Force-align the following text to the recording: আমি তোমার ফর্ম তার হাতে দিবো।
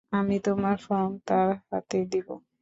আমি 0.11 0.35
তোমার 0.45 0.75
ফর্ম 0.85 1.11
তার 1.27 1.49
হাতে 1.67 1.99
দিবো। 2.11 2.35